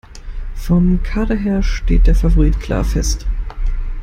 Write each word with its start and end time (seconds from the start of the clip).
Vom 0.55 1.03
Kader 1.03 1.35
her 1.35 1.61
steht 1.61 2.07
der 2.07 2.15
Favorit 2.15 2.59
klar 2.59 2.83
fest. 2.83 3.27